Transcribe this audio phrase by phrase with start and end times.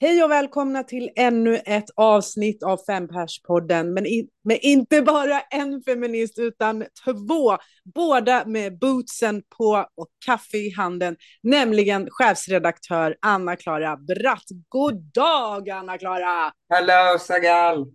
[0.00, 3.94] Hej och välkomna till ännu ett avsnitt av Fempers-podden.
[3.94, 7.56] Men, in, men inte bara en feminist utan två,
[7.94, 14.44] båda med bootsen på och kaffe i handen, nämligen chefsredaktör Anna-Klara Bratt.
[14.68, 16.52] God dag Anna-Klara!
[16.68, 17.86] Hallå Sagal!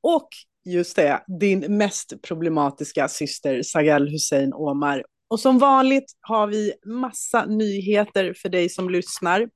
[0.00, 0.28] Och
[0.64, 5.04] just det, din mest problematiska syster Sagal Hussein Omar.
[5.30, 9.48] Och som vanligt har vi massa nyheter för dig som lyssnar.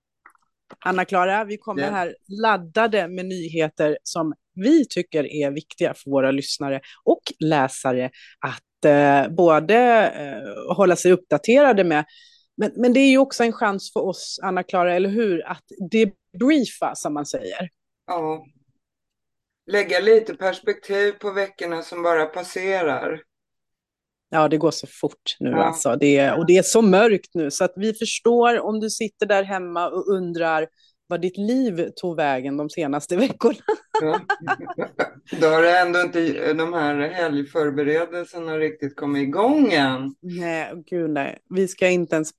[0.79, 6.81] Anna-Klara, vi kommer här laddade med nyheter som vi tycker är viktiga för våra lyssnare
[7.05, 9.77] och läsare att eh, både
[10.09, 12.05] eh, hålla sig uppdaterade med.
[12.57, 16.95] Men, men det är ju också en chans för oss, Anna-Klara, eller hur, att debriefa
[16.95, 17.69] som man säger.
[18.07, 18.47] Ja.
[19.71, 23.21] Lägga lite perspektiv på veckorna som bara passerar.
[24.35, 25.65] Ja, det går så fort nu ja.
[25.65, 25.97] alltså.
[25.97, 29.27] Det är, och det är så mörkt nu så att vi förstår om du sitter
[29.27, 30.67] där hemma och undrar
[31.07, 33.59] vad ditt liv tog vägen de senaste veckorna.
[34.01, 34.21] Ja.
[35.41, 40.15] Då har ändå inte de här helgförberedelserna riktigt kommit igång än.
[40.21, 41.39] Nej, gud nej.
[41.55, 42.31] Vi ska inte ens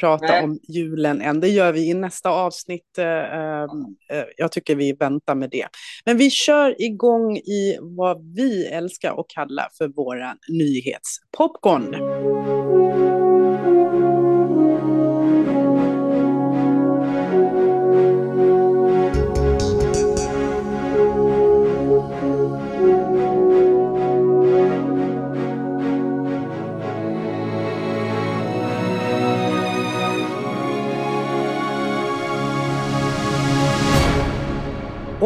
[0.00, 0.44] prata Nej.
[0.44, 1.40] om julen än.
[1.40, 2.98] Det gör vi i nästa avsnitt.
[2.98, 5.66] Eh, eh, jag tycker vi väntar med det.
[6.04, 11.94] Men vi kör igång i vad vi älskar att kalla för våra nyhetspopcorn.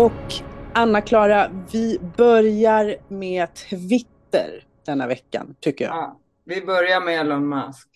[0.02, 0.32] Och
[0.74, 5.94] Anna-Klara, vi börjar med Twitter denna veckan, tycker jag.
[5.94, 7.88] Ja, vi börjar med Elon Musk.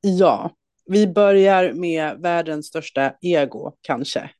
[0.00, 0.50] Ja,
[0.86, 4.30] vi börjar med världens största ego, kanske.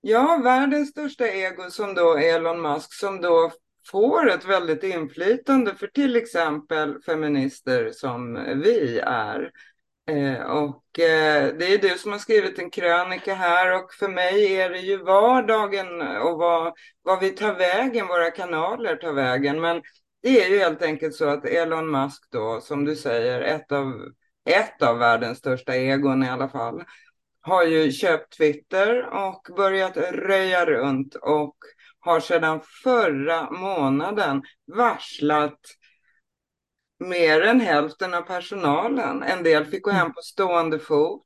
[0.00, 3.52] Ja, världens största ego som då Elon Musk, som då
[3.90, 9.50] får ett väldigt inflytande för till exempel feminister som vi är.
[10.08, 14.56] Eh, och eh, det är du som har skrivit en krönika här och för mig
[14.56, 19.60] är det ju vardagen och vad, vad vi tar vägen, våra kanaler tar vägen.
[19.60, 19.82] Men
[20.22, 23.92] det är ju helt enkelt så att Elon Musk då, som du säger, ett av,
[24.50, 26.84] ett av världens största egon i alla fall,
[27.40, 31.56] har ju köpt Twitter och börjat röja runt och
[32.00, 35.60] har sedan förra månaden varslat
[36.98, 39.22] mer än hälften av personalen.
[39.22, 41.24] En del fick gå hem på stående fot.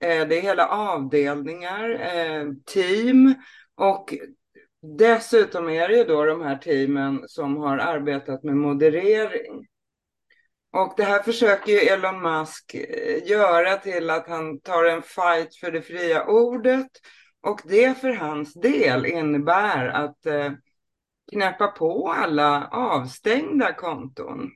[0.00, 3.34] Eh, det är hela avdelningar, eh, team
[3.74, 4.14] och
[4.98, 9.66] dessutom är det ju då de här teamen som har arbetat med moderering.
[10.72, 15.54] Och det här försöker ju Elon Musk eh, göra till att han tar en fight
[15.54, 16.90] för det fria ordet
[17.40, 20.18] och det för hans del innebär att
[21.32, 24.50] knäppa på alla avstängda konton.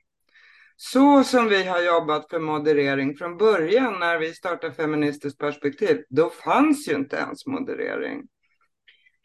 [0.77, 6.29] Så som vi har jobbat för moderering från början när vi startade Feministiskt perspektiv, då
[6.29, 8.23] fanns ju inte ens moderering.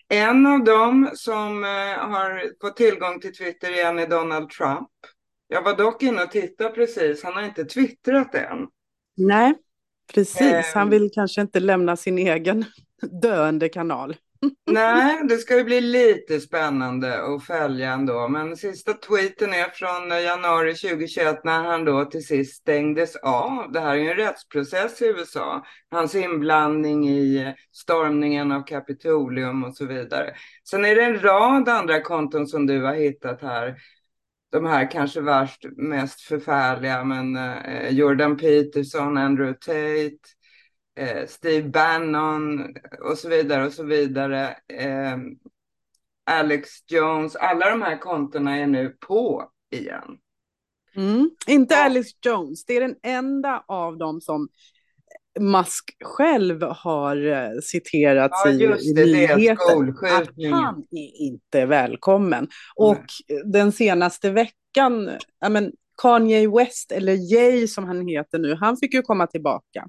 [0.09, 1.71] En av dem som eh,
[2.11, 4.89] har fått tillgång till Twitter igen är Donald Trump.
[5.49, 8.67] Jag var dock inne och tittade precis, han har inte twittrat än.
[9.17, 9.55] Nej,
[10.15, 10.73] precis.
[10.75, 10.91] Han ehm.
[10.91, 12.65] vill kanske inte lämna sin egen
[13.23, 14.17] döende kanal.
[14.71, 18.29] Nej, det ska ju bli lite spännande att följa ändå.
[18.29, 23.73] Men sista tweeten är från januari 2021 när han då till sist stängdes av.
[23.73, 25.65] Det här är ju en rättsprocess i USA.
[25.91, 30.35] Hans inblandning i eh, stormningen av Kapitolium och så vidare.
[30.71, 33.77] Sen är det en rad andra konton som du har hittat här.
[34.53, 40.40] De här kanske värst, mest förfärliga, men eh, eh Jordan Peterson, Andrew Tate,
[41.01, 42.75] eh, Steve Bannon
[43.11, 44.57] och så vidare och så vidare.
[44.69, 45.17] Eh,
[46.27, 50.19] Alex Jones, alla de här kontona är nu på igen.
[50.97, 51.31] Mm.
[51.47, 51.85] Inte ja.
[51.85, 54.49] Alex Jones, det är den enda av dem som
[55.41, 62.49] Musk själv har eh, citerat ja, i, det, nyheter att han är inte välkommen.
[62.77, 63.53] Och mm.
[63.53, 65.11] den senaste veckan,
[65.49, 65.73] men
[66.03, 69.87] Kanye West, eller Jay som han heter nu, han fick ju komma tillbaka.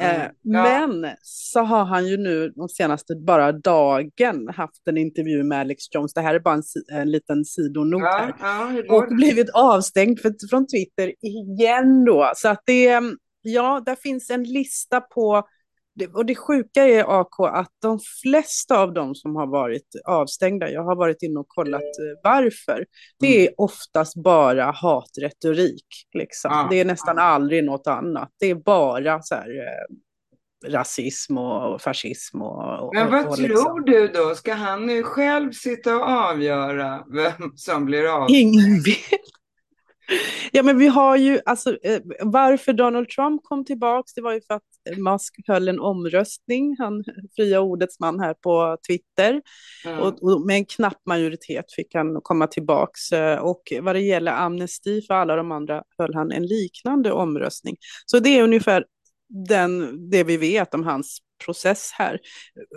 [0.00, 0.20] Mm.
[0.20, 0.62] Eh, ja.
[0.62, 5.84] Men så har han ju nu de senaste bara dagen haft en intervju med Alex
[5.94, 6.14] Jones.
[6.14, 6.62] Det här är bara en,
[6.92, 8.84] en liten sidonot ja, här.
[8.86, 12.32] Ja, och blivit avstängd för, från Twitter igen då.
[12.36, 13.00] Så att det,
[13.42, 15.48] ja, där finns en lista på
[15.94, 20.70] det, och det sjuka är AK att de flesta av dem som har varit avstängda,
[20.70, 22.86] jag har varit inne och kollat eh, varför,
[23.20, 23.48] det mm.
[23.48, 25.86] är oftast bara hatretorik.
[26.18, 26.50] Liksom.
[26.52, 26.66] Ja.
[26.70, 28.30] Det är nästan aldrig något annat.
[28.40, 29.96] Det är bara så här, eh,
[30.66, 32.42] rasism och fascism.
[32.42, 33.82] Och, Men vad och tror liksom.
[33.86, 34.34] du då?
[34.34, 38.30] Ska han nu själv sitta och avgöra vem som blir av?
[38.30, 39.33] Ingen vet.
[40.52, 44.40] Ja, men vi har ju, alltså, eh, varför Donald Trump kom tillbaka, det var ju
[44.40, 47.04] för att Musk höll en omröstning, han
[47.36, 49.42] fria ordets man här på Twitter,
[49.84, 49.98] mm.
[49.98, 53.16] och, och, med en knapp majoritet fick han komma tillbaka.
[53.16, 57.76] Eh, och vad det gäller amnesti för alla de andra höll han en liknande omröstning.
[58.06, 58.84] Så det är ungefär
[59.48, 62.20] den, det vi vet om hans process här.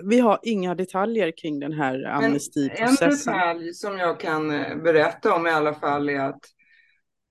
[0.10, 3.34] Vi har inga detaljer kring den här amnestiprocessen.
[3.34, 6.42] En detalj som jag kan eh, berätta om i alla fall är att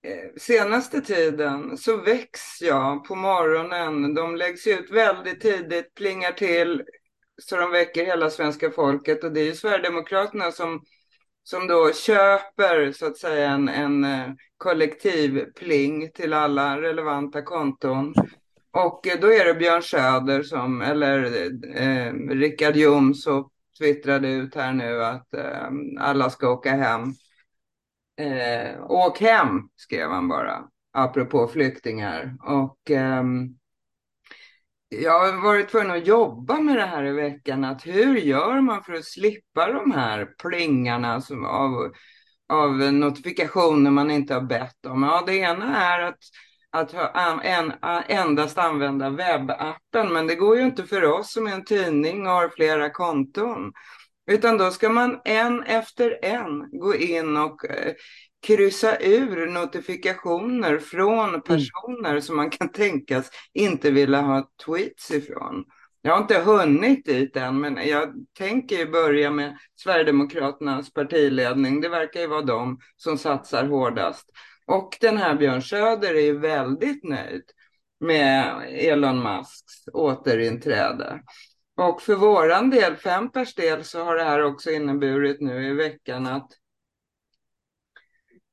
[0.07, 4.15] Eh, senaste tiden så väcks jag på morgonen.
[4.15, 6.83] De läggs ut väldigt tidigt, plingar till
[7.43, 10.83] så de väcker hela svenska folket och det är ju Sverigedemokraterna som,
[11.43, 18.15] som då köper så att säga en, en eh, kollektiv pling till alla relevanta konton.
[18.71, 21.25] Och eh, då är det Björn Söder som, eller
[21.77, 23.47] eh, Richard Jomshof
[23.79, 25.69] twittrade ut här nu att eh,
[26.01, 27.15] alla ska åka hem.
[28.17, 32.37] Eh, åk hem, skrev han bara, apropå flyktingar.
[32.43, 33.25] Och eh,
[34.89, 37.65] jag har varit tvungen att jobba med det här i veckan.
[37.65, 41.93] Att hur gör man för att slippa de här plingarna som av,
[42.49, 45.03] av notifikationer man inte har bett om?
[45.03, 46.19] Ja, det ena är att
[46.71, 46.95] att
[47.45, 47.73] en,
[48.09, 52.33] endast använda webbappen, men det går ju inte för oss som är en tidning och
[52.33, 53.73] har flera konton.
[54.27, 57.95] Utan då ska man en efter en gå in och eh,
[58.47, 61.41] kryssa ur notifikationer från mm.
[61.41, 62.23] personer mm.
[62.23, 65.65] som man kan tänkas inte vilja ha tweets ifrån.
[66.03, 71.81] Jag har inte hunnit dit än, men jag tänker ju börja med Sverigedemokraternas partiledning.
[71.81, 74.27] Det verkar ju vara de som satsar hårdast.
[74.67, 77.43] Och den här Björn Söder är ju väldigt nöjd
[78.01, 81.21] med Elon Musks återinträde.
[81.77, 86.27] Och för våran del, Fempers del, så har det här också inneburit nu i veckan
[86.27, 86.51] att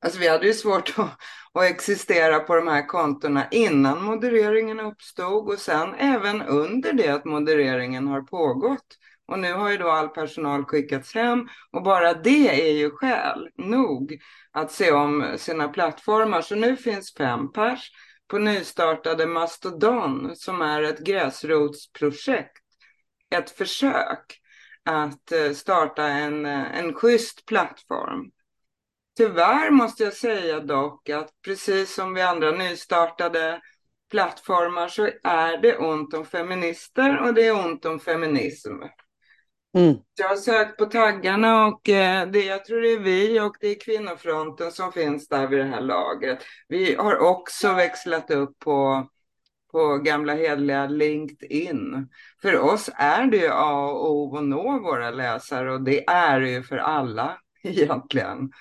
[0.04, 1.18] Alltså vi hade ju svårt att,
[1.52, 7.24] att existera på de här kontona innan modereringen uppstod och sen även under det att
[7.24, 8.98] modereringen har pågått.
[9.26, 13.48] Och nu har ju då all personal skickats hem och bara det är ju skäl
[13.56, 14.18] nog
[14.52, 16.42] att se om sina plattformar.
[16.42, 17.90] Så nu finns fem pers
[18.28, 22.63] på nystartade Mastodon som är ett gräsrotsprojekt
[23.30, 24.40] ett försök
[24.84, 28.30] att eh, starta en, eh, en schysst plattform.
[29.16, 33.60] Tyvärr måste jag säga dock att precis som vi andra nystartade
[34.10, 38.72] plattformar så är det ont om feminister och det är ont om feminism.
[39.76, 39.94] Mm.
[40.18, 43.68] Jag har sökt på taggarna och eh, det, jag tror det är vi och det
[43.68, 46.38] är kvinnofronten som finns där vid det här laget.
[46.68, 49.08] Vi har också växlat upp på
[49.74, 52.08] på gamla hedliga LinkedIn.
[52.42, 56.40] För oss är det ju A och O att nå våra läsare och det är
[56.40, 58.52] det ju för alla egentligen.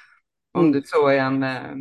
[0.54, 0.72] Om mm.
[0.72, 1.76] du så är en eh,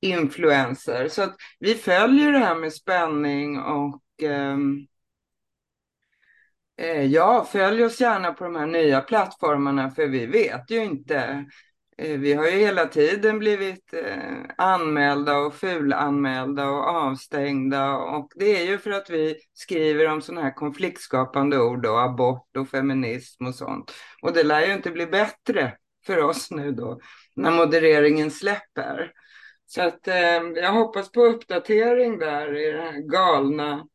[0.00, 1.08] influencer.
[1.08, 4.86] Så att vi följer det här med spänning och ehm,
[6.76, 11.46] eh, ja, följ oss gärna på de här nya plattformarna för vi vet ju inte
[11.98, 18.60] Eh, vi har ju hela tiden blivit eh, anmälda och fulanmälda och avstängda och det
[18.60, 23.46] är ju för att vi skriver om sådana här konfliktskapande ord och abort och feminism
[23.46, 23.92] och sånt.
[24.22, 25.76] Och det lär ju inte bli bättre
[26.06, 27.00] för oss nu då
[27.36, 29.12] när modereringen släpper.
[29.66, 33.86] Så att eh, jag hoppas på uppdatering där i det här galna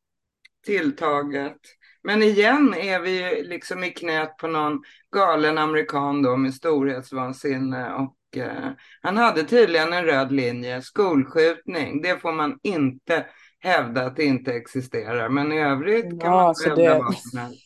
[0.65, 1.57] tilltaget.
[2.03, 4.83] Men igen är vi liksom i knät på någon
[5.15, 12.01] galen amerikan då med storhetsvansinne och eh, han hade tydligen en röd linje, skolskjutning.
[12.01, 13.25] Det får man inte
[13.59, 16.99] hävda att det inte existerar, men i övrigt kan ja, man hävda det...
[16.99, 17.63] vad som helst.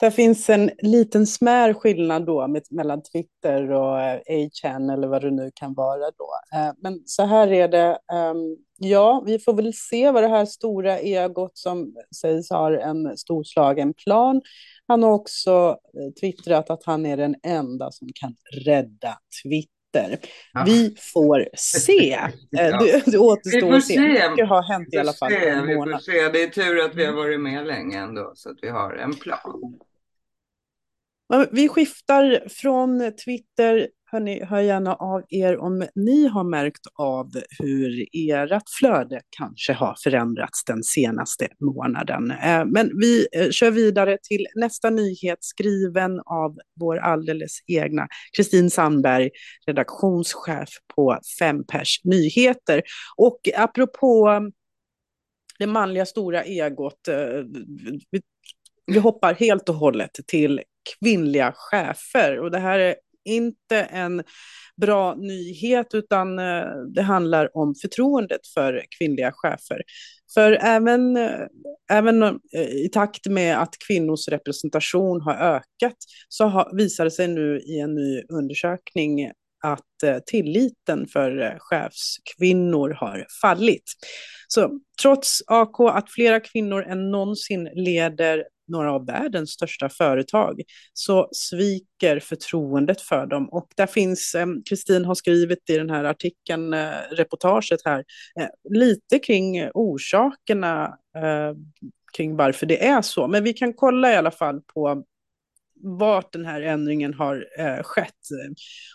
[0.00, 5.30] Det finns en liten smär skillnad då mellan Twitter och 8chan eh, eller vad det
[5.30, 6.30] nu kan vara då.
[6.54, 10.44] Eh, men så här är det, ehm, ja, vi får väl se vad det här
[10.44, 14.42] stora egot som sägs har en storslagen plan.
[14.86, 18.34] Han har också eh, twittrat att han är den enda som kan
[18.66, 20.18] rädda Twitter.
[20.52, 20.64] Ja.
[20.66, 22.18] Vi får se.
[22.50, 22.78] Ja.
[22.78, 24.00] Det, det återstår att se.
[24.00, 25.30] Mycket har hänt i alla fall.
[25.30, 26.28] Se, vi får se.
[26.28, 29.14] Det är tur att vi har varit med länge ändå, så att vi har en
[29.14, 29.78] plan.
[31.50, 33.88] Vi skiftar från Twitter.
[34.10, 39.96] Hörni, hör gärna av er om ni har märkt av hur ert flöde kanske har
[40.02, 42.30] förändrats den senaste månaden.
[42.30, 48.70] Eh, men vi eh, kör vidare till nästa nyhet skriven av vår alldeles egna Kristin
[48.70, 49.30] Sandberg,
[49.66, 52.82] redaktionschef på Fempers Nyheter.
[53.16, 54.52] Och apropå mm,
[55.58, 57.08] det manliga stora egot.
[57.08, 57.14] Eh,
[58.86, 60.60] vi hoppar helt och hållet till
[61.00, 62.94] kvinnliga chefer och det här är
[63.24, 64.22] inte en
[64.80, 69.82] bra nyhet, utan eh, det handlar om förtroendet för kvinnliga chefer.
[70.34, 71.40] För även, eh,
[71.90, 75.96] även eh, i takt med att kvinnors representation har ökat
[76.28, 79.30] så har, visar det sig nu i en ny undersökning
[79.64, 83.84] att tilliten för chefskvinnor har fallit.
[84.48, 91.28] Så trots AK att flera kvinnor än någonsin leder några av världens största företag så
[91.32, 93.48] sviker förtroendet för dem.
[93.48, 98.04] Och där finns, eh, Kristin har skrivit i den här artikeln, eh, reportaget här,
[98.40, 101.54] eh, lite kring orsakerna eh,
[102.16, 103.28] kring varför det är så.
[103.28, 105.04] Men vi kan kolla i alla fall på
[105.82, 108.14] vart den här ändringen har eh, skett.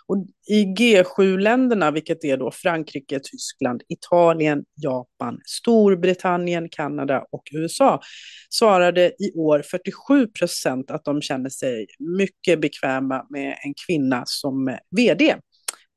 [0.07, 8.01] Och I G7-länderna, vilket är då Frankrike, Tyskland, Italien, Japan, Storbritannien, Kanada och USA,
[8.49, 14.67] svarade i år 47 procent att de känner sig mycket bekväma med en kvinna som
[14.67, 15.35] eh, vd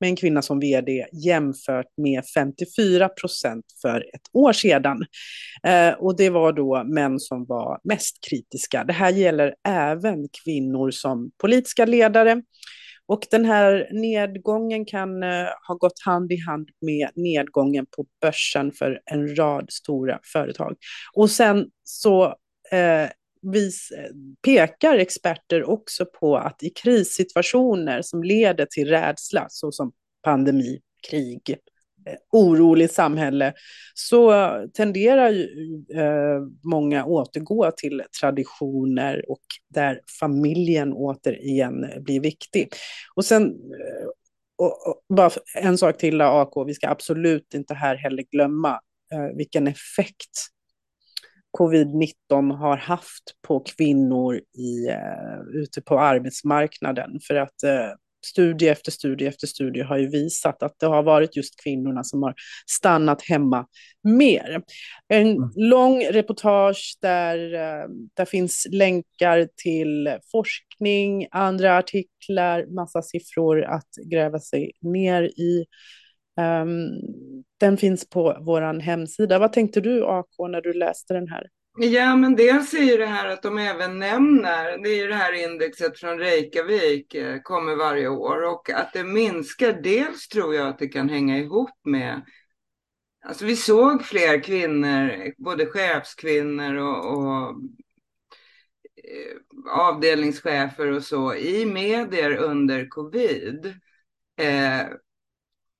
[0.00, 5.06] med en kvinna som vd jämfört med 54 procent för ett år sedan.
[5.62, 8.84] Eh, och det var då män som var mest kritiska.
[8.84, 12.42] Det här gäller även kvinnor som politiska ledare.
[13.08, 18.72] Och den här nedgången kan eh, ha gått hand i hand med nedgången på börsen
[18.72, 20.76] för en rad stora företag.
[21.14, 22.24] Och sen så
[22.72, 23.08] eh,
[23.52, 23.92] vis,
[24.44, 29.92] pekar experter också på att i krissituationer som leder till rädsla, såsom
[30.24, 31.50] pandemi, krig,
[32.06, 33.54] eh, oroligt samhälle,
[33.94, 35.46] så tenderar ju
[35.94, 42.68] eh, många återgå till traditioner och där familjen återigen blir viktig.
[43.14, 44.06] Och sen, eh,
[44.58, 48.80] och, och, bara en sak till AK, vi ska absolut inte här heller glömma
[49.36, 50.50] vilken effekt
[51.58, 57.20] covid-19 har haft på kvinnor i, uh, ute på arbetsmarknaden.
[57.28, 57.94] För att uh,
[58.26, 62.22] studie efter studie efter studie har ju visat att det har varit just kvinnorna som
[62.22, 62.34] har
[62.70, 63.66] stannat hemma
[64.02, 64.62] mer.
[65.08, 65.50] En mm.
[65.56, 74.38] lång reportage där uh, där finns länkar till forskning, andra artiklar, massa siffror att gräva
[74.38, 75.64] sig ner i.
[76.36, 76.90] Um,
[77.60, 79.38] den finns på vår hemsida.
[79.38, 81.46] Vad tänkte du AK när du läste den här?
[81.78, 85.14] Ja, men dels är ju det här att de även nämner, det är ju det
[85.14, 90.68] här indexet från Reykjavik, eh, kommer varje år och att det minskar, dels tror jag
[90.68, 92.22] att det kan hänga ihop med
[93.26, 97.48] Alltså vi såg fler kvinnor, både chefskvinnor och, och
[99.04, 99.36] eh,
[99.70, 103.66] avdelningschefer och så, i medier under covid.
[104.40, 104.86] Eh,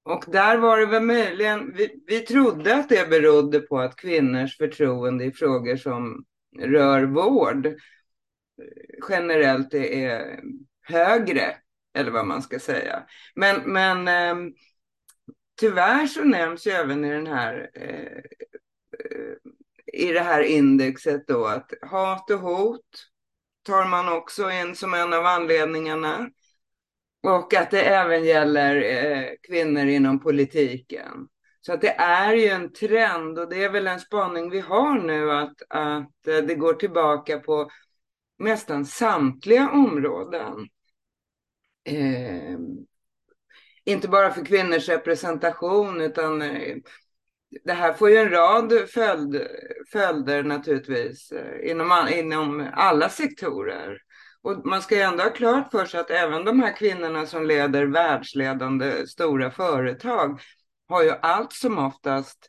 [0.07, 4.57] och där var det väl möjligen, vi, vi trodde att det berodde på att kvinnors
[4.57, 6.25] förtroende i frågor som
[6.59, 7.73] rör vård eh,
[9.09, 10.41] generellt är
[10.83, 11.57] högre,
[11.95, 13.03] eller vad man ska säga.
[13.35, 14.53] Men, men eh,
[15.61, 18.23] tyvärr så nämns ju även i den här eh,
[19.93, 23.07] i det här indexet då att hat och hot
[23.63, 26.31] tar man också in som en av anledningarna.
[27.27, 31.29] Och att det även gäller eh, kvinnor inom politiken.
[31.61, 34.99] Så att det är ju en trend och det är väl en spaning vi har
[34.99, 37.71] nu att, att eh, det går tillbaka på
[38.39, 40.69] nästan samtliga områden.
[41.85, 42.59] Eh,
[43.85, 46.77] inte bara för kvinnors representation utan eh,
[47.65, 49.47] det här får ju en rad följd,
[49.93, 54.06] följder naturligtvis eh, inom, inom alla sektorer.
[54.47, 57.47] Och man ska ju ändå ha klart för sig att även de här kvinnorna som
[57.47, 60.41] leder världsledande stora företag
[60.89, 62.49] har ju allt som oftast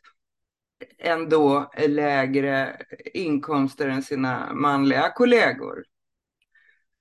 [0.98, 2.82] ändå lägre
[3.14, 5.84] inkomster än sina manliga kollegor.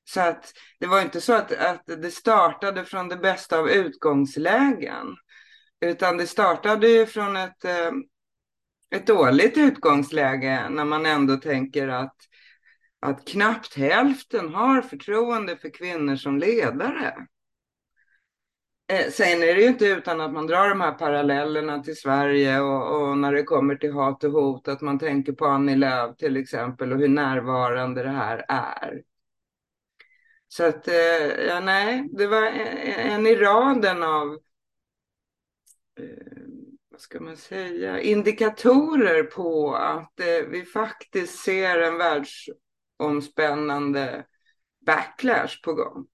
[0.04, 5.08] Så att det var inte så att, att det startade från det bästa av utgångslägen.
[5.82, 7.92] Utan det startade ju från ett, eh,
[8.96, 12.16] ett dåligt utgångsläge när man ändå tänker att
[13.00, 17.28] att knappt hälften har förtroende för kvinnor som ledare.
[18.90, 22.60] Eh, sen är det ju inte utan att man drar de här parallellerna till Sverige
[22.60, 26.18] och, och, när det kommer till hat och hot att man tänker på Annie Lööf
[26.18, 29.02] till exempel och hur närvarande det här är.
[30.48, 32.44] Så att, eh, ja nej, det var
[32.88, 34.38] en i raden av,
[36.00, 36.48] eh,
[36.90, 42.50] vad ska man säga, indikatorer på att eh, vi faktiskt ser en världs
[42.98, 44.26] omspännande
[44.86, 46.06] backlash på gång.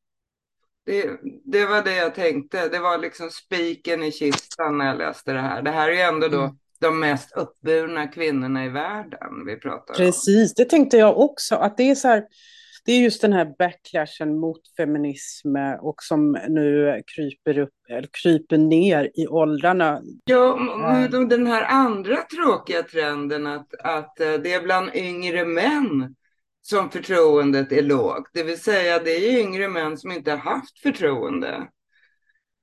[0.86, 2.70] Det, det var det jag tänkte.
[2.70, 5.62] Det var liksom spiken i kistan när jag läste det här.
[5.62, 6.56] Det här är ju ändå då mm.
[6.80, 9.98] de mest uppburna kvinnorna i världen vi pratar om.
[9.98, 12.24] Precis, det tänkte jag också, att det är så här,
[12.86, 18.58] det är just den här backlashen mot feminism och som nu kryper, upp, eller kryper
[18.58, 20.02] ner i åldrarna.
[20.26, 20.60] Ja,
[21.30, 26.16] den här andra tråkiga trenden att, att eh, det är bland yngre män
[26.64, 28.30] som förtroendet är lågt.
[28.34, 31.68] Det vill säga det är yngre män som inte har haft förtroende.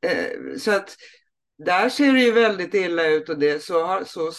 [0.07, 0.97] Eh, så att
[1.65, 4.31] där ser det ju väldigt illa ut och det, så, har, så,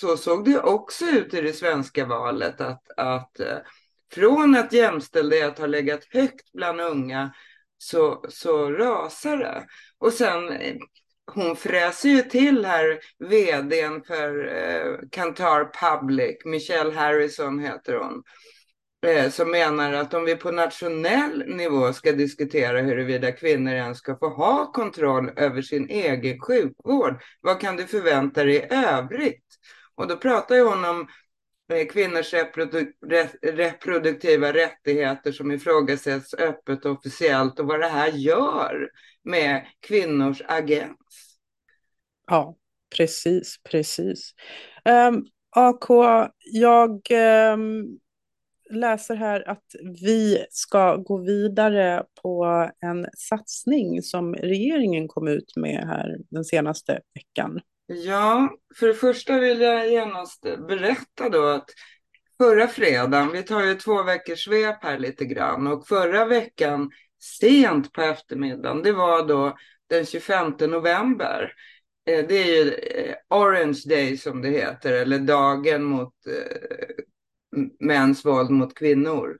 [0.00, 2.60] så såg det också ut i det svenska valet.
[2.60, 3.58] Att, att eh,
[4.12, 7.34] från att jämställdhet har legat högt bland unga
[7.78, 9.66] så, så rasar det.
[9.98, 10.76] Och sen, eh,
[11.32, 18.22] hon fräser ju till här, vdn för eh, Kantar Public, Michelle Harrison heter hon eh,
[19.06, 24.16] Eh, som menar att om vi på nationell nivå ska diskutera huruvida kvinnor ens ska
[24.16, 29.44] få ha kontroll över sin egen sjukvård, vad kan du förvänta dig i övrigt?
[29.94, 31.06] Och då pratar ju hon om
[31.72, 32.92] eh, kvinnors reprodu
[33.42, 38.90] reproduktiva rättigheter som ifrågasätts öppet och officiellt och vad det här gör
[39.24, 41.38] med kvinnors agens.
[42.26, 42.56] Ja,
[42.96, 44.34] precis, precis.
[44.84, 45.88] Ehm, um, AK,
[46.52, 47.00] jag
[47.54, 47.98] um
[48.70, 49.64] läser här att
[50.02, 52.44] vi ska gå vidare på
[52.80, 57.60] en satsning som regeringen kom ut med här den senaste veckan.
[57.86, 61.70] Ja, för det första vill jag genast berätta då att
[62.38, 66.90] förra fredagen, vi tar ju två veckors svep här lite grann, och förra veckan
[67.40, 69.56] sent på eftermiddagen, det var då
[69.88, 71.52] den 25 november.
[72.06, 77.04] Eh, det är ju eh, Orange Day som det heter, eller dagen mot eh,
[77.80, 79.38] mäns våld mot kvinnor.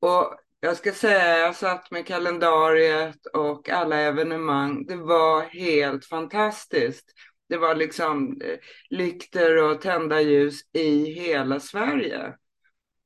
[0.00, 4.86] Och jag ska säga, jag satt med kalendariet och alla evenemang.
[4.86, 7.12] Det var helt fantastiskt.
[7.48, 8.58] Det var liksom eh,
[8.90, 12.34] lykter och tända ljus i hela Sverige.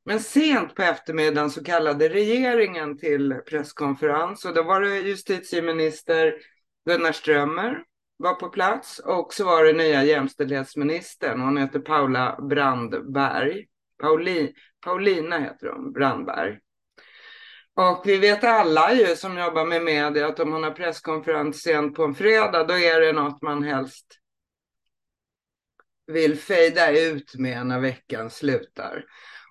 [0.04, 6.34] Men sent på eftermiddagen så kallade regeringen till presskonferens och då var det justitieminister
[6.86, 7.84] Gunnar Strömmer
[8.16, 13.66] var på plats och så var det nya jämställdhetsministern, hon heter Paula Brandberg.
[14.02, 16.58] Pauli, Paulina heter hon, Brandberg.
[17.74, 21.94] Och vi vet alla ju som jobbar med media att om man har presskonferens sent
[21.94, 24.06] på en fredag då är det något man helst
[26.06, 29.04] vill fejda ut med när veckan slutar.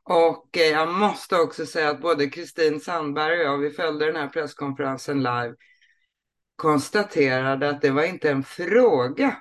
[0.03, 4.15] Och eh, jag måste också säga att både Kristin Sandberg och jag, vi följde den
[4.15, 5.55] här presskonferensen live,
[6.55, 9.37] konstaterade att det var inte en fråga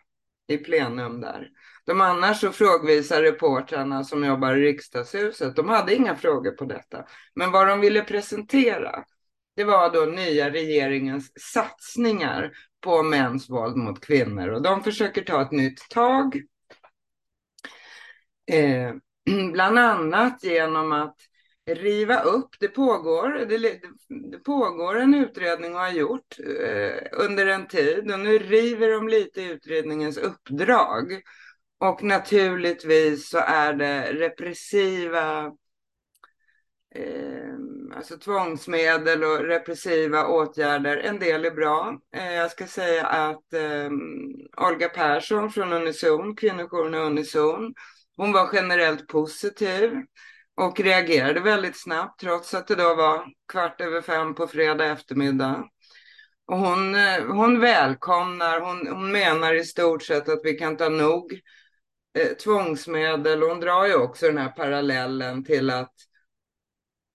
[0.46, 1.48] i plenum där.
[1.90, 7.04] De annars så frågvisa reportrarna som jobbar i riksdagshuset, de hade inga frågor på detta.
[7.34, 9.04] Men vad de ville presentera,
[9.56, 14.48] det var då nya regeringens satsningar på mäns våld mot kvinnor.
[14.48, 16.42] Och de försöker ta ett nytt tag.
[18.52, 18.92] Eh,
[19.52, 21.16] bland annat genom att
[21.70, 23.80] riva upp, det pågår, det,
[24.30, 29.08] det pågår en utredning och har gjort eh, under en tid och nu river de
[29.08, 31.22] lite utredningens uppdrag
[31.80, 35.44] och naturligtvis så är det repressiva
[36.94, 37.54] eh,
[37.96, 40.96] alltså tvångsmedel och repressiva åtgärder.
[40.96, 42.00] En del är bra.
[42.16, 43.90] Eh, jag ska säga att eh,
[44.68, 47.74] Olga Persson från Unison, kvinnojouren Unison,
[48.16, 49.90] hon var generellt positiv
[50.56, 55.64] och reagerade väldigt snabbt trots att det då var kvart över fem på fredag eftermiddag.
[56.46, 60.88] Och hon, eh, hon välkomnar, hon, hon menar i stort sett att vi kan ta
[60.88, 61.40] nog
[62.18, 63.42] eh, tvångsmedel.
[63.42, 65.94] Hon drar ju också den här parallellen till att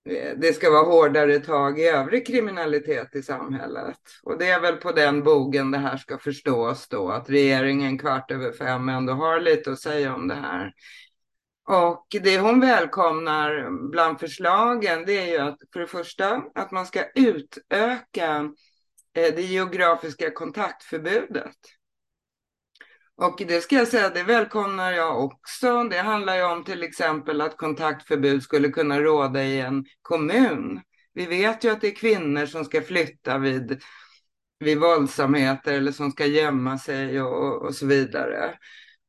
[0.10, 4.00] eh, det ska vara hårdare tag i övrig kriminalitet i samhället.
[4.24, 8.32] Och det är väl på den bogen det här ska förstås då, att regeringen kvart
[8.32, 10.74] över fem ändå har lite att säga om det här.
[11.68, 16.86] Och det hon välkomnar bland förslagen det är ju att för det första att man
[16.86, 18.54] ska utöka
[19.14, 21.56] eh, det geografiska kontaktförbudet.
[23.18, 25.84] Och det ska jag säga, det välkomnar jag också.
[25.84, 30.82] Det handlar ju om till exempel att kontaktförbud skulle kunna råda i en kommun.
[31.14, 33.82] Vi vet ju att det är kvinnor som ska flytta vid,
[34.60, 38.58] vid våldsamheter eller som ska gömma sig och, och så vidare.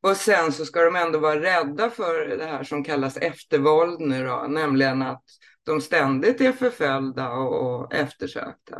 [0.02, 4.26] Och sen så ska de ändå vara rädda för det här som kallas eftervåld nu
[4.26, 5.22] då, nämligen att
[5.62, 8.76] de ständigt är förföljda och, och eftersökta.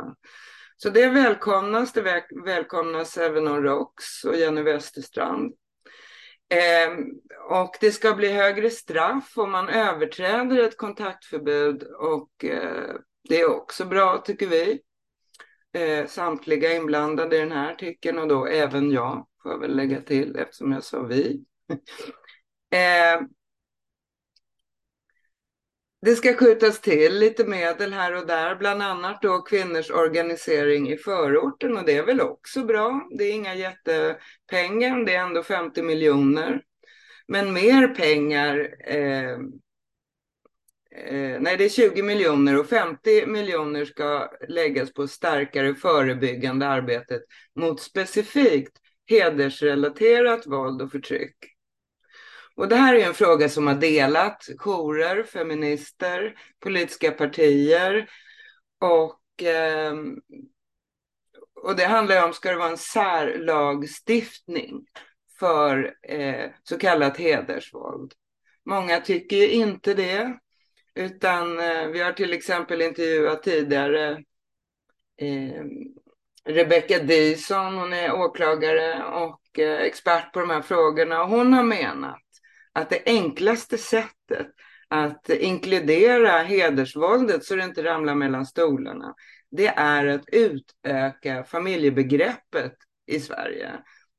[0.79, 1.93] Så det välkomnas.
[1.93, 5.53] Det välkomnas även av ROX och Jenny Westerstrand.
[6.49, 6.97] Eh,
[7.49, 12.95] och det ska bli högre straff om man överträder ett kontaktförbud och eh,
[13.29, 14.81] det är också bra tycker vi.
[15.73, 20.01] Eh, samtliga inblandade i den här artikeln och då även jag får jag väl lägga
[20.01, 21.45] till eftersom jag sa vi.
[22.71, 23.27] Ehm,
[26.07, 30.97] det ska skjutas till lite medel här och där, bland annat då kvinnors organisering i
[30.97, 33.07] förorten och det är väl också bra.
[33.17, 36.61] Det är inga jättepengar, det är ändå 50 miljoner.
[37.27, 39.31] Men mer pengar, eh,
[40.91, 47.21] eh, nej det är 20 miljoner och 50 miljoner ska läggas på starkare förebyggande arbetet
[47.55, 51.56] mot specifikt hedersrelaterat våld och förtryck.
[52.57, 58.09] Och det här är en fråga som har delat jourer, feminister, politiska partier.
[58.79, 59.93] Och, eh,
[61.63, 64.85] och det handlar om, ska det vara en särlagstiftning
[65.39, 68.13] för eh, så kallat hedersvåld?
[68.65, 70.39] Många tycker ju inte det,
[70.95, 74.23] utan eh, vi har till exempel intervjuat tidigare
[75.17, 75.63] eh,
[76.45, 81.23] Rebecca Dyson, hon är åklagare och eh, expert på de här frågorna.
[81.23, 82.26] Och hon har menat
[82.77, 84.47] att det enklaste sättet
[84.87, 89.15] att inkludera hedersvåldet så det inte ramlar mellan stolarna,
[89.51, 92.73] det är att utöka familjebegreppet
[93.05, 93.71] i Sverige.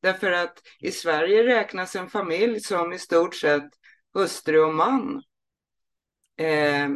[0.02, 3.68] Därför att i Sverige räknas en familj som i stort sett
[4.14, 5.22] hustru och man.
[6.36, 6.88] Eh,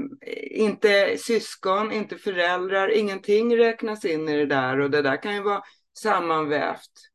[0.50, 5.42] inte syskon, inte föräldrar, ingenting räknas in i det där och det där kan ju
[5.42, 5.62] vara
[5.98, 7.10] sammanvävt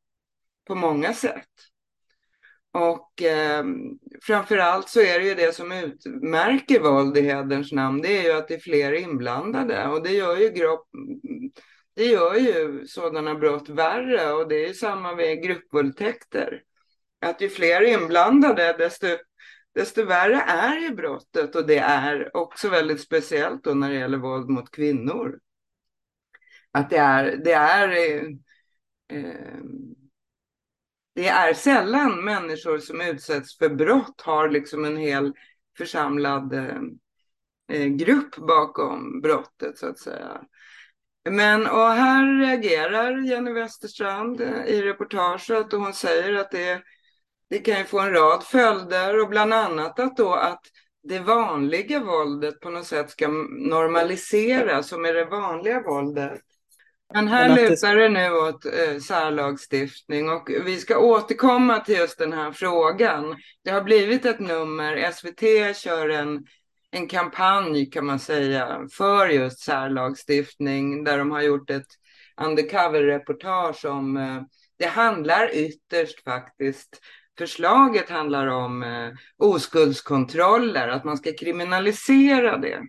[0.68, 1.67] på många sätt.
[2.72, 3.66] Och eh,
[4.22, 8.24] framför allt så är det ju det som utmärker våld i hederns namn, det är
[8.24, 10.88] ju att det är fler inblandade och det gör ju, grupp,
[11.96, 16.64] det gör ju sådana brott värre och det är ju samma med gruppvåldtäkter.
[17.22, 19.08] Att ju fler inblandade desto,
[19.76, 24.18] desto värre är ju brottet och det är också väldigt speciellt då när det gäller
[24.18, 25.40] våld mot kvinnor.
[26.72, 28.24] Att det är, det är eh,
[29.18, 29.62] eh
[31.18, 35.34] det är sällan människor som utsätts för brott har liksom en hel
[35.78, 36.82] församlad eh,
[37.72, 40.42] eh grupp bakom brottet så att säga.
[41.30, 46.82] Men och här reagerar Jenny Westerstrand eh, i reportaget och hon säger att det,
[47.50, 50.62] det kan få en rad följder och bland annat att då att
[51.04, 56.42] det vanliga våldet på något sätt ska normaliseras som är det vanliga våldet.
[57.14, 58.02] Men här Men lutar det...
[58.02, 63.36] det nu åt eh, särlagstiftning och vi ska återkomma till just den här frågan.
[63.64, 66.46] Det har blivit ett nummer, SVT kör en,
[66.92, 71.88] en kampanj kan man säga för just särlagstiftning där de har gjort ett
[72.42, 74.42] undercover-reportage om, eh,
[74.78, 77.02] det handlar ytterst faktiskt
[77.38, 82.82] Förslaget handlar om eh, oskuldskontroller, att man ska kriminalisera det.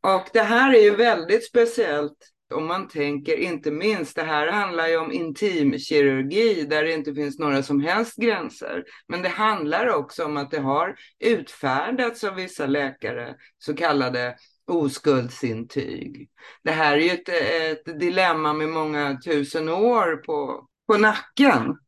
[0.00, 4.88] Och det här är ju väldigt speciellt om man tänker, inte minst, det här handlar
[4.88, 8.84] ju om intimkirurgi där det inte finns några som helst gränser.
[9.08, 16.30] Men det handlar också om att det har utfärdats av vissa läkare så kallade oskuldsintyg.
[16.62, 21.78] Det här är ju ett, ett dilemma med många tusen år på, på nacken.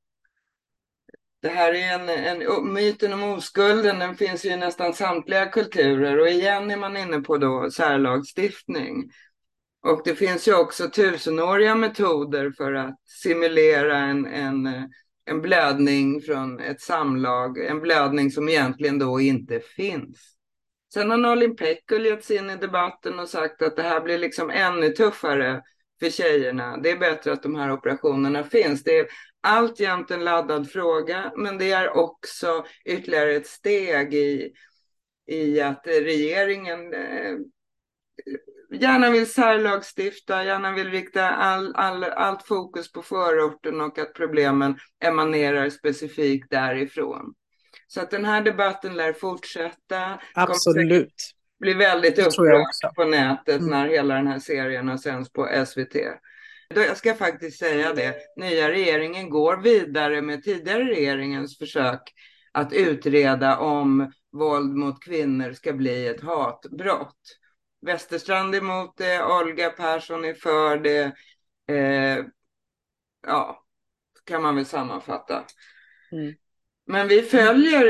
[1.42, 5.46] Det här är en, en, oh, myten om oskulden, den finns ju i nästan samtliga
[5.46, 9.10] kulturer och igen är man inne på då särlagstiftning.
[9.82, 14.68] Och det finns ju också tusenåriga metoder för att simulera en, en,
[15.24, 20.36] en blödning från ett samlag, en blödning som egentligen då inte finns.
[20.92, 24.18] Sen har Nalin Pekul gett sig in i debatten och sagt att det här blir
[24.18, 25.62] liksom ännu tuffare
[26.00, 26.76] för tjejerna.
[26.76, 28.82] Det är bättre att de här operationerna finns.
[28.82, 29.06] Det är
[29.40, 34.52] alltjämt en laddad fråga, men det är också ytterligare ett steg i,
[35.26, 37.36] i att regeringen eh,
[38.72, 44.78] gärna vill särlagstifta, gärna vill rikta all, all, allt fokus på förorten och att problemen
[45.04, 47.34] emanerar specifikt därifrån.
[47.86, 50.20] Så att den här debatten lär fortsätta.
[50.34, 51.14] Absolut.
[51.60, 53.70] Blir väldigt upprörd på nätet mm.
[53.70, 55.96] när hela den här serien har sänds på SVT.
[56.74, 62.00] Jag ska faktiskt säga det, nya regeringen går vidare med tidigare regeringens försök
[62.52, 67.39] att utreda om våld mot kvinnor ska bli ett hatbrott.
[67.82, 71.12] Westerstrand emot det, Olga Persson är för det.
[71.68, 72.24] Eh,
[73.26, 73.64] ja,
[74.24, 75.44] kan man väl sammanfatta.
[76.12, 76.34] Mm.
[76.86, 77.84] Men vi följer,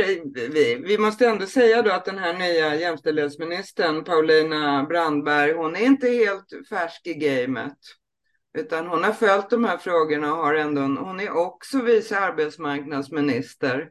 [0.50, 5.80] vi, vi måste ändå säga då att den här nya jämställdhetsministern Paulina Brandberg, hon är
[5.80, 7.78] inte helt färsk i gamet.
[8.58, 13.88] Utan hon har följt de här frågorna och har ändå, hon är också vice arbetsmarknadsminister.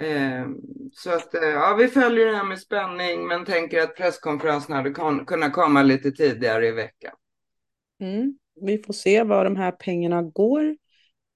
[0.00, 0.48] Eh,
[0.92, 4.90] så att, eh, ja, vi följer det här med spänning men tänker att presskonferensen hade
[5.26, 7.12] kunnat komma lite tidigare i veckan.
[8.00, 8.38] Mm.
[8.60, 10.76] Vi får se var de här pengarna går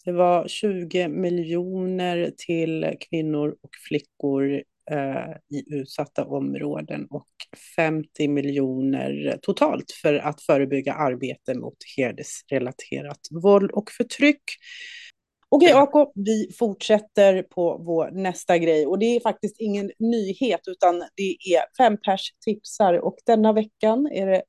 [0.05, 7.29] Det var 20 miljoner till kvinnor och flickor eh, i utsatta områden och
[7.77, 14.43] 50 miljoner totalt för att förebygga arbete mot hedersrelaterat våld och förtryck.
[15.55, 20.99] Okej, AK, vi fortsätter på vår nästa grej och det är faktiskt ingen nyhet utan
[20.99, 24.43] det är fem pers tipsar och denna veckan är det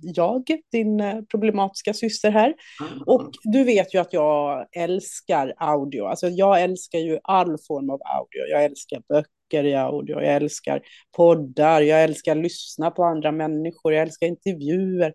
[0.00, 0.42] jag,
[0.72, 2.54] din eh, problematiska syster här.
[2.80, 3.02] Mm.
[3.06, 6.04] Och du vet ju att jag älskar audio.
[6.04, 8.46] Alltså jag älskar ju all form av audio.
[8.50, 10.80] Jag älskar böcker i audio, jag älskar
[11.16, 15.14] poddar, jag älskar att lyssna på andra människor, jag älskar intervjuer.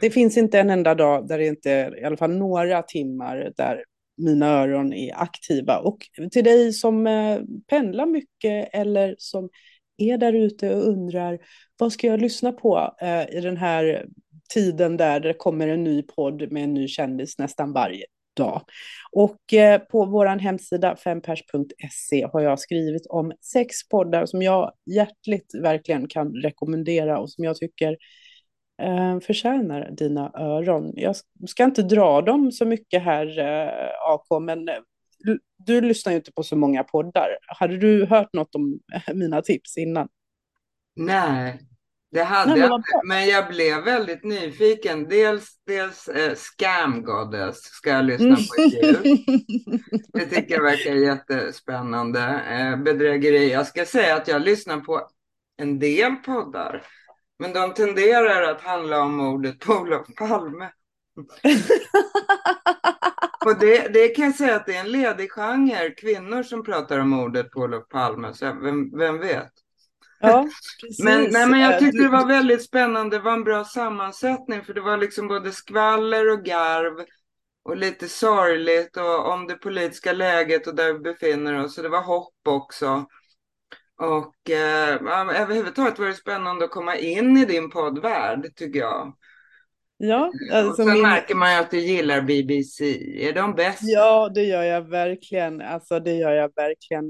[0.00, 3.52] Det finns inte en enda dag där det inte är i alla fall några timmar
[3.56, 3.84] där
[4.16, 5.78] mina öron är aktiva.
[5.78, 5.98] Och
[6.32, 9.48] till dig som eh, pendlar mycket eller som
[9.96, 11.38] är där ute och undrar
[11.78, 14.06] vad ska jag lyssna på eh, i den här
[14.54, 18.04] tiden där det kommer en ny podd med en ny kändis nästan varje
[18.36, 18.62] dag.
[19.12, 25.54] Och eh, på vår hemsida fempers.se har jag skrivit om sex poddar som jag hjärtligt
[25.62, 27.96] verkligen kan rekommendera och som jag tycker
[28.82, 30.92] eh, förtjänar dina öron.
[30.96, 31.16] Jag
[31.48, 34.68] ska inte dra dem så mycket här, eh, AK, men
[35.18, 37.28] du, du lyssnar ju inte på så många poddar.
[37.46, 38.80] Hade du hört något om
[39.14, 40.08] mina tips innan?
[40.96, 41.58] Nej,
[42.12, 45.08] det hade jag inte, men jag blev väldigt nyfiken.
[45.08, 48.70] Dels, dels eh, Scam Goddess ska jag lyssna på i
[50.12, 52.20] Det tycker jag verkar jättespännande.
[52.50, 53.52] Eh, bedrägeri.
[53.52, 55.08] Jag ska säga att jag lyssnar på
[55.56, 56.82] en del poddar.
[57.38, 60.70] Men de tenderar att handla om mordet på Olof Palme.
[63.44, 66.98] Och det, det kan jag säga att det är en ledig genre, kvinnor som pratar
[66.98, 68.34] om mordet på Olof Palme.
[68.34, 69.52] Så vem, vem vet?
[70.20, 70.48] Ja,
[71.04, 73.16] men, nej, men jag tyckte det var väldigt spännande.
[73.16, 77.06] Det var en bra sammansättning för det var liksom både skvaller och garv
[77.64, 81.74] och lite sorgligt och om det politiska läget och där vi befinner oss.
[81.74, 83.06] Så det var hopp också.
[84.00, 84.94] Och eh,
[85.42, 89.16] överhuvudtaget var det spännande att komma in i din poddvärld tycker jag.
[89.96, 91.02] Ja, alltså sen min...
[91.02, 92.84] märker man ju att du gillar BBC.
[93.28, 93.80] Är de bäst?
[93.82, 95.60] Ja, det gör jag verkligen.
[95.60, 97.04] Alltså, det gör jag verkligen.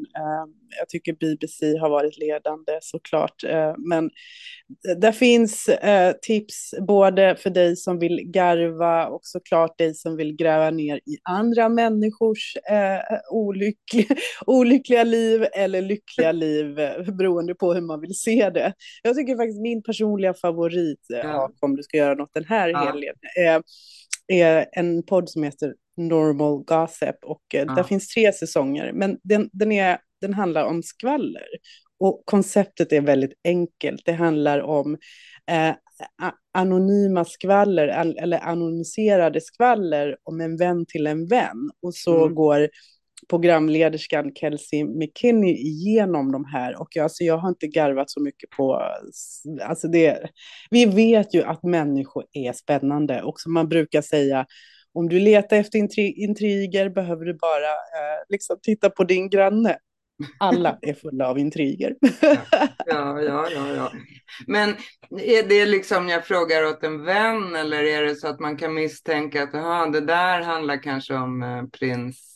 [0.78, 3.44] Jag tycker BBC har varit ledande såklart.
[3.44, 4.10] Ehm, men
[5.00, 10.36] det finns eh, tips både för dig som vill garva och såklart dig som vill
[10.36, 17.74] gräva ner i andra människors eh, olyckliga, olyckliga liv eller lyckliga liv eh, beroende på
[17.74, 18.72] hur man vill se det.
[19.02, 21.50] Jag tycker faktiskt min personliga favorit, ja.
[21.60, 22.78] om du ska göra något den här ja.
[22.78, 23.62] helgen, är,
[24.28, 27.64] är en podd som heter Normal Gossip och ja.
[27.64, 31.48] där finns tre säsonger, men den, den, är, den handlar om skvaller.
[31.98, 34.02] Och konceptet är väldigt enkelt.
[34.04, 34.96] Det handlar om
[35.50, 35.74] eh,
[36.54, 37.88] anonyma skvaller
[38.22, 41.70] eller anonymiserade skvaller om en vän till en vän.
[41.82, 42.34] Och så mm.
[42.34, 42.68] går
[43.28, 48.50] programlederskan Kelsey McKinney igenom de här och jag, alltså jag har inte garvat så mycket
[48.50, 48.82] på,
[49.62, 50.30] alltså det,
[50.70, 54.46] vi vet ju att människor är spännande och som man brukar säga,
[54.94, 55.78] om du letar efter
[56.22, 59.76] intriger behöver du bara eh, liksom titta på din granne.
[60.38, 61.96] Alla är fulla av intriger.
[62.86, 63.92] ja, ja, ja, ja.
[64.46, 64.70] Men
[65.10, 68.74] är det liksom, jag frågar åt en vän eller är det så att man kan
[68.74, 72.32] misstänka att aha, det där handlar kanske om eh, prins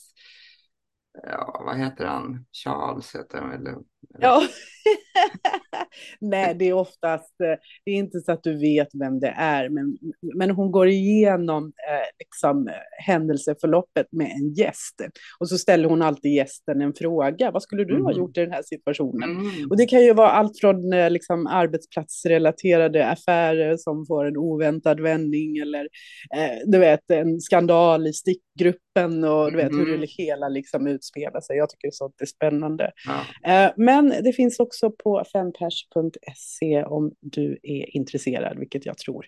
[1.23, 2.45] ja, vad heter han?
[2.51, 3.75] Charles heter han väl?
[4.19, 4.43] Ja.
[6.19, 9.69] Nej, det är oftast, eh, det är inte så att du vet vem det är,
[9.69, 9.97] men,
[10.35, 14.95] men hon går igenom eh, liksom, händelseförloppet med en gäst.
[15.39, 17.51] Och så ställer hon alltid gästen en fråga.
[17.51, 18.05] Vad skulle du mm.
[18.05, 19.31] ha gjort i den här situationen?
[19.31, 19.69] Mm.
[19.69, 24.99] Och det kan ju vara allt från eh, liksom, arbetsplatsrelaterade affärer som får en oväntad
[24.99, 25.87] vändning eller
[26.35, 29.79] eh, du vet, en skandal i stickgruppen och du vet mm.
[29.79, 30.07] hur det mm.
[30.17, 31.57] hela liksom utspelar sig.
[31.57, 32.91] Jag tycker sånt är spännande.
[33.05, 33.51] Ja.
[33.51, 39.25] Eh, men det finns också på fempers.se om du är intresserad, vilket jag tror.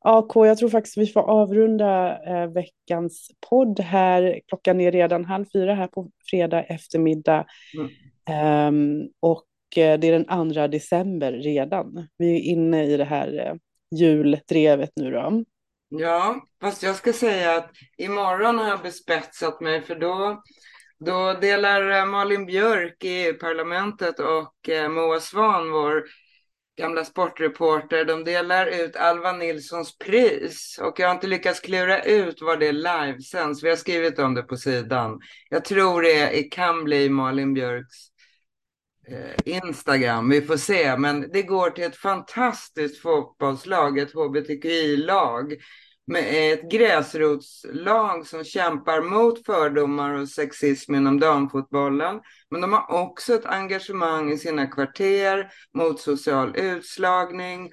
[0.00, 4.40] AK, jag tror faktiskt vi får avrunda eh, veckans podd här.
[4.48, 7.46] Klockan är redan halv fyra här på fredag eftermiddag.
[8.26, 8.74] Mm.
[8.74, 12.08] Um, och eh, det är den andra december redan.
[12.16, 13.54] Vi är inne i det här eh,
[13.98, 15.44] juldrevet nu då.
[15.88, 20.42] Ja, fast jag ska säga att imorgon har jag bespetsat mig för då
[21.00, 26.04] då delar eh, Malin Björk i parlamentet och eh, Moa Svan, vår
[26.78, 30.80] gamla sportreporter, de delar ut Alva Nilssons pris.
[30.82, 33.62] Och jag har inte lyckats klura ut var det livesänds.
[33.62, 35.20] Vi har skrivit om det på sidan.
[35.50, 37.96] Jag tror det kan bli Malin Björks
[39.08, 40.30] eh, Instagram.
[40.30, 40.96] Vi får se.
[40.96, 45.56] Men det går till ett fantastiskt fotbollslag, ett hbtqi-lag
[46.08, 52.20] med ett gräsrotslag som kämpar mot fördomar och sexism inom damfotbollen.
[52.50, 57.70] Men de har också ett engagemang i sina kvarter mot social utslagning.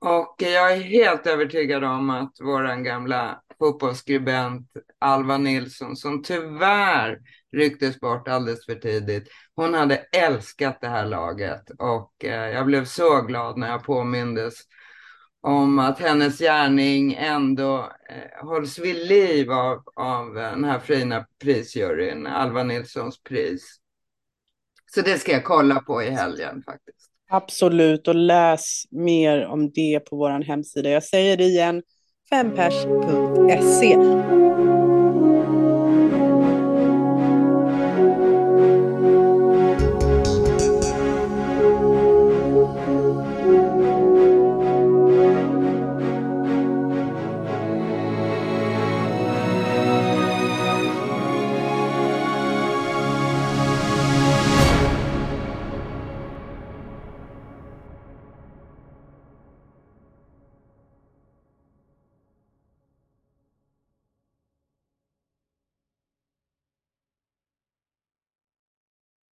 [0.00, 7.18] Och jag är helt övertygad om att vår gamla fotbollsskribent Alva Nilsson, som tyvärr
[7.56, 11.70] rycktes bort alldeles för tidigt, hon hade älskat det här laget.
[11.78, 14.54] Och eh, jag blev så glad när jag påmindes
[15.42, 22.26] om att hennes gärning ändå eh, hålls vid liv av, av den här fina prisjuryn,
[22.26, 23.78] Alva Nilssons pris.
[24.94, 27.10] Så det ska jag kolla på i helgen faktiskt.
[27.30, 30.90] Absolut, och läs mer om det på vår hemsida.
[30.90, 31.82] Jag säger det igen,
[32.30, 33.96] fempers.se.